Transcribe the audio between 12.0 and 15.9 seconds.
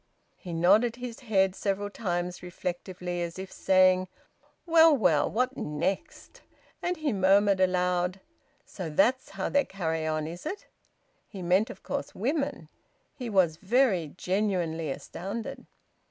women... He was very genuinely astounded.